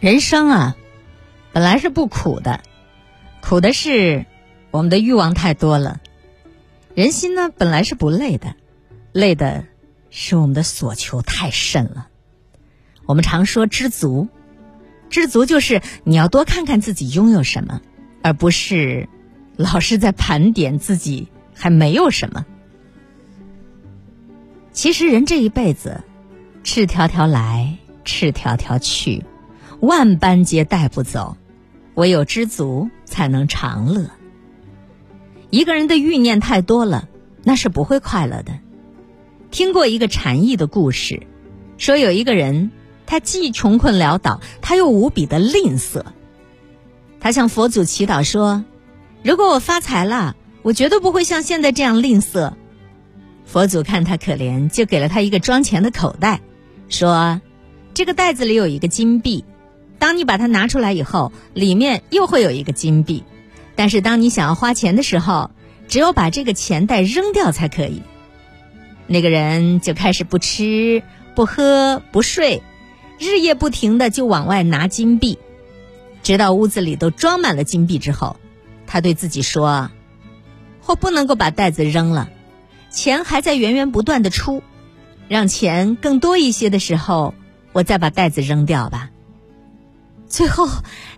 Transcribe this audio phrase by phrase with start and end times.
[0.00, 0.76] 人生啊，
[1.52, 2.60] 本来是不苦的，
[3.40, 4.26] 苦的是
[4.70, 6.00] 我们的欲望太多了；
[6.94, 8.54] 人心呢，本来是不累的，
[9.12, 9.64] 累的
[10.10, 12.08] 是我们的所求太甚了。
[13.06, 14.28] 我们常说知足，
[15.08, 17.80] 知足就是你要多看看自己拥有什么，
[18.22, 19.08] 而不是
[19.56, 22.44] 老是在盘点自己还没有什么。
[24.72, 26.02] 其实人这一辈子，
[26.62, 29.24] 赤条条来，赤条条去。
[29.84, 31.36] 万般皆带不走，
[31.94, 34.10] 唯有知足才能长乐。
[35.50, 37.08] 一个人的欲念太多了，
[37.42, 38.58] 那是不会快乐的。
[39.50, 41.22] 听过一个禅意的故事，
[41.78, 42.72] 说有一个人，
[43.06, 46.02] 他既穷困潦倒，他又无比的吝啬。
[47.20, 48.64] 他向佛祖祈祷说
[49.22, 52.54] ：“如果我发财了，我绝对不会像现在这样吝啬。”
[53.46, 56.40] 佛祖看他可怜，就给了他一个装钱的口袋，
[56.88, 57.40] 说
[57.94, 59.44] ：“这个袋子里有一个金币。”
[59.98, 63.24] 当你把它拿出来以后，里面又会有一个金币，
[63.74, 65.50] 但是当你想要花钱的时候，
[65.88, 68.02] 只有把这个钱袋扔掉才可以。
[69.06, 71.02] 那个人就开始不吃
[71.34, 72.62] 不喝不睡，
[73.18, 75.38] 日夜不停的就往外拿金币，
[76.22, 78.36] 直到屋子里都装满了金币之后，
[78.86, 79.90] 他对自己说
[80.86, 82.28] ：“我不能够把袋子扔了，
[82.90, 84.62] 钱还在源源不断的出，
[85.28, 87.34] 让钱更多一些的时候，
[87.72, 89.10] 我再把袋子扔掉吧。”
[90.34, 90.68] 最后，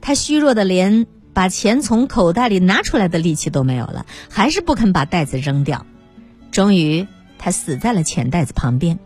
[0.00, 5.86] 他虚弱的连把钱从口袋里拿出来的力气都没有了，还是不肯把袋子扔掉。
[6.50, 7.06] 终于，
[7.38, 8.98] 他死在了钱袋子旁边。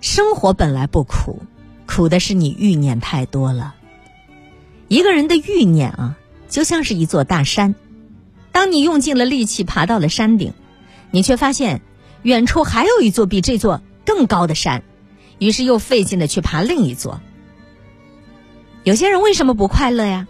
[0.00, 1.42] 生活本来不苦，
[1.84, 3.74] 苦的是你欲念太多了。
[4.88, 6.16] 一个人的欲念啊，
[6.48, 7.74] 就像是一座大山，
[8.50, 10.54] 当你用尽了力气爬到了山顶，
[11.10, 11.82] 你却发现
[12.22, 14.84] 远处还有一座比这座更高的山，
[15.38, 17.20] 于是又费劲的去爬另一座。
[18.84, 20.26] 有些人为什么不快乐呀？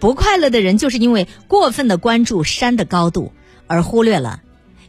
[0.00, 3.32] 不快乐的人就是因为过分的关注山的高度，
[3.66, 4.42] 而忽略了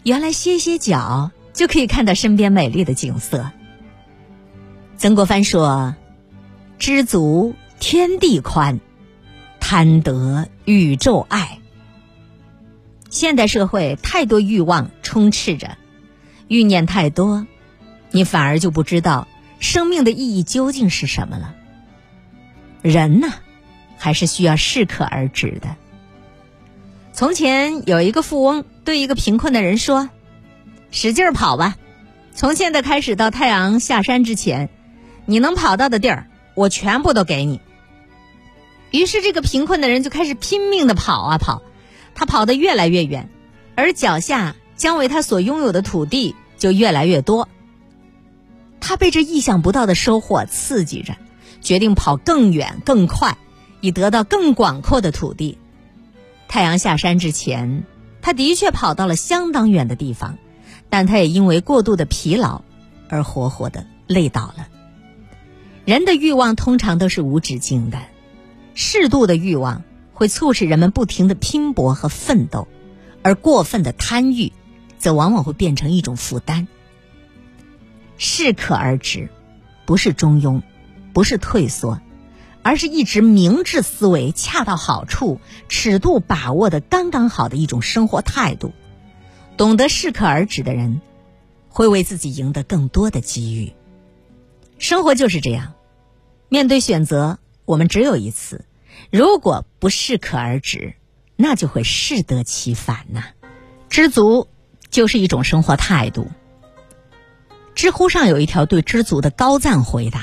[0.03, 3.51] 原来歇歇脚就可以看到身边美丽的景色。
[4.97, 5.95] 曾国藩说
[6.79, 8.79] ：“知足天地宽，
[9.59, 11.59] 贪得宇宙爱。”
[13.09, 15.77] 现代社会太多欲望充斥着，
[16.47, 17.47] 欲念太多，
[18.11, 19.27] 你反而就不知道
[19.59, 21.55] 生命的意义究竟是什么了。
[22.85, 23.33] 人呢，
[23.97, 25.75] 还是需要适可而止的。
[27.13, 30.07] 从前有一个富翁对一个贫困的人说
[30.91, 31.77] ：“使劲跑吧，
[32.35, 34.69] 从现在开始到太阳下山之前，
[35.25, 37.59] 你能跑到的地儿，我全部都给你。”
[38.91, 41.63] 于是这个贫困的人就开始拼命的跑啊跑，
[42.13, 43.29] 他跑得越来越远，
[43.73, 47.49] 而脚下将为他所拥有的土地就越来越多。
[48.79, 51.15] 他被这意想不到的收获刺激着。
[51.65, 53.39] 决定跑更远更快，
[53.81, 55.57] 以得到更广阔的土地。
[56.47, 57.85] 太阳下山之前，
[58.21, 60.37] 他的确跑到了相当远的地方，
[60.91, 62.61] 但他也因为过度的疲劳
[63.09, 64.67] 而活活的累倒了。
[65.85, 67.99] 人的欲望通常都是无止境的，
[68.75, 69.81] 适度的欲望
[70.13, 72.67] 会促使人们不停的拼搏和奋斗，
[73.23, 74.53] 而过分的贪欲
[74.99, 76.67] 则往往会变成一种负担。
[78.17, 79.29] 适可而止，
[79.87, 80.61] 不是中庸。
[81.15, 82.01] 不是退缩，
[82.61, 85.39] 而是一直明智思维、恰到好处、
[85.69, 88.73] 尺度把握的刚刚好的一种生活态度。
[89.55, 90.99] 懂得适可而止的人，
[91.69, 93.71] 会为自己赢得更多的机遇。
[94.77, 95.75] 生活就是这样，
[96.49, 98.65] 面对选择，我们只有一次。
[99.09, 100.95] 如果不适可而止，
[101.37, 103.23] 那就会适得其反呐。
[103.89, 104.49] 知足
[104.89, 106.27] 就是一种生活态度。
[107.73, 110.21] 知乎上有一条对知足的高赞回答。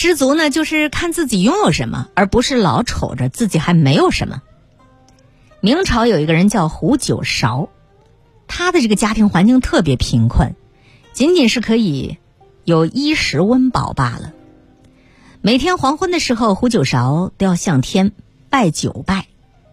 [0.00, 4.40] 知足呢，就是看自己拥有什么，而不是老瞅着自己还没有什么。
[5.60, 7.68] 明朝有一个人叫胡九韶，
[8.48, 10.54] 他的这个家庭环境特别贫困，
[11.12, 12.16] 仅仅是可以
[12.64, 14.32] 有衣食温饱罢了。
[15.42, 18.12] 每天黄昏的时候，胡九韶都要向天
[18.48, 19.26] 拜九拜，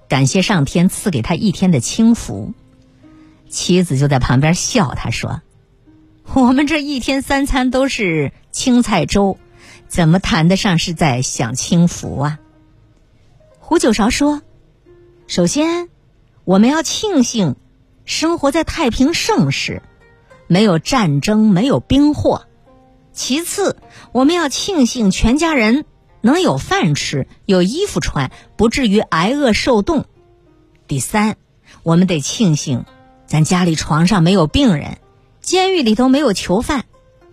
[0.09, 2.51] 感谢上天赐给他一天的清福。
[3.47, 5.41] 妻子就在旁边笑他说
[6.35, 9.38] ：“我们这一天三餐都是青菜粥。”
[9.87, 12.39] 怎么谈得上是在享清福啊？
[13.59, 14.41] 胡九韶说
[15.27, 15.89] ：“首先，
[16.43, 17.55] 我们要庆幸
[18.05, 19.81] 生活在太平盛世，
[20.47, 22.47] 没有战争，没有兵祸；
[23.11, 23.77] 其次，
[24.11, 25.85] 我们要庆幸全家人
[26.21, 30.03] 能有饭吃，有衣服穿，不至于挨饿受冻；
[30.87, 31.37] 第三，
[31.83, 32.85] 我们得庆幸
[33.25, 34.97] 咱家里床上没有病人，
[35.41, 36.85] 监狱里头没有囚犯。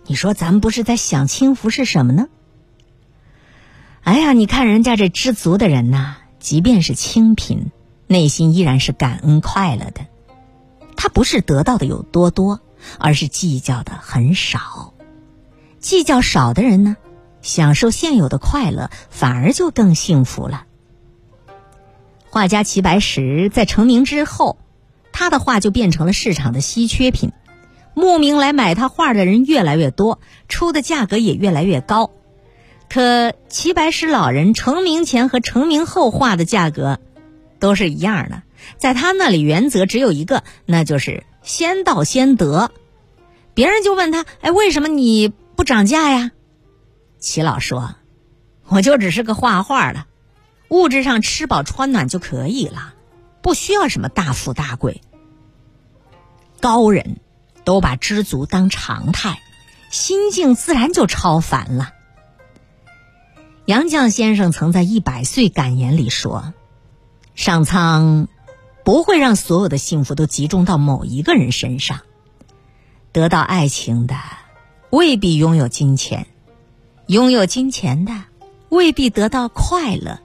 [0.06, 2.26] 你说咱们不是在享清福是什么呢？”
[4.04, 7.72] 哎呀，你看人家这知足的人呐，即便是清贫，
[8.06, 10.06] 内心依然是感恩快乐的。
[10.94, 12.60] 他不是得到的有多多，
[12.98, 14.92] 而是计较的很少。
[15.80, 16.98] 计较少的人呢，
[17.40, 20.64] 享受现有的快乐，反而就更幸福了。
[22.28, 24.58] 画家齐白石在成名之后，
[25.12, 27.32] 他的画就变成了市场的稀缺品，
[27.94, 32.10] 慕名来买他画的人越来越多，出的价格也越来越高。
[32.88, 37.00] 可齐白石老人成名前和成名后画的价格
[37.58, 38.42] 都是一样的，
[38.76, 42.70] 在他那里原则只有一个，那就是先到先得。
[43.52, 46.30] 别人就问他：“哎，为什么你不涨价呀？”
[47.18, 47.96] 齐老说
[48.68, 50.04] ：“我就只是个画画的，
[50.68, 52.94] 物质上吃饱穿暖就可以了，
[53.42, 55.00] 不需要什么大富大贵。
[56.60, 57.18] 高人
[57.64, 59.40] 都把知足当常态，
[59.90, 61.90] 心境自然就超凡了。”
[63.66, 66.52] 杨绛先生曾在《一百岁感言》里说
[67.34, 68.28] ：“上苍
[68.84, 72.00] 不会让所有的幸福都集中到某一个人身上。
[73.10, 74.16] 得到爱情的
[74.90, 76.26] 未必拥有金钱，
[77.06, 78.12] 拥有金钱的
[78.68, 80.20] 未必得到快乐，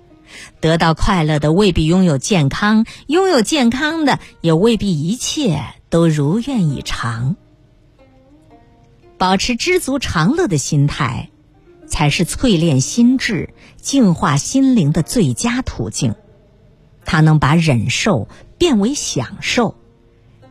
[0.60, 7.38] 得到快乐的未必拥有健康，拥有健康的也未必一切都如愿以偿。
[9.18, 11.30] 保持知足常乐的心态。”
[11.90, 16.16] 才是淬炼心智、净化心灵的最佳途径。
[17.04, 18.28] 它能把忍受
[18.58, 19.76] 变为享受，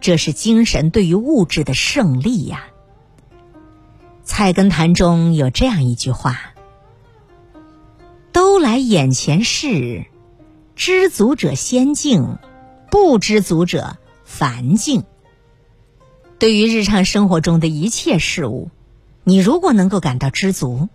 [0.00, 2.64] 这是精神对于物质的胜利呀。
[4.24, 6.54] 《菜根谭》中有这样一句话
[8.32, 10.06] ：“都来眼前事，
[10.74, 12.38] 知足者先静，
[12.90, 15.04] 不知足者烦静。”
[16.38, 18.70] 对于日常生活中的一切事物，
[19.24, 20.88] 你如果能够感到知足。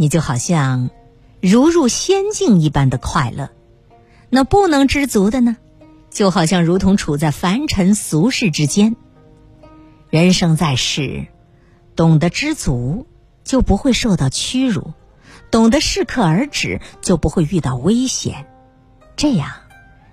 [0.00, 0.88] 你就好像
[1.42, 3.50] 如入仙境一般的快乐，
[4.30, 5.58] 那不能知足的呢，
[6.08, 8.96] 就好像如同处在凡尘俗世之间。
[10.08, 11.26] 人生在世，
[11.96, 13.06] 懂得知足，
[13.44, 14.94] 就不会受到屈辱；
[15.50, 18.46] 懂得适可而止，就不会遇到危险。
[19.16, 19.50] 这样，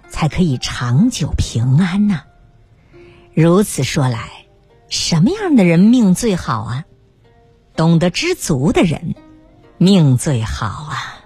[0.09, 2.23] 才可以长久平安呐。
[3.33, 4.27] 如此说来，
[4.89, 6.83] 什么样的人命最好啊？
[7.77, 9.15] 懂得知足的人。
[9.77, 11.16] 命最好啊。